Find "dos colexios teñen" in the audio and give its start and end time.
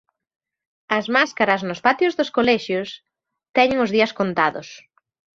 2.19-3.77